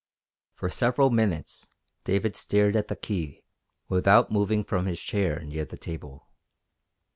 For 0.55 0.67
several 0.67 1.11
minutes 1.11 1.69
David 2.05 2.35
stared 2.35 2.75
at 2.75 2.87
the 2.87 2.95
key 2.95 3.43
without 3.87 4.31
moving 4.31 4.63
from 4.63 4.87
his 4.87 4.99
chair 4.99 5.41
near 5.43 5.63
the 5.63 5.77
table. 5.77 6.25